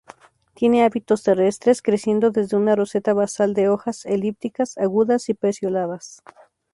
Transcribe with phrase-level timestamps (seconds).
[0.55, 6.23] Tiene hábitos terrestres, creciendo desde una roseta basal de hojas elípticas, agudas y pecioladas.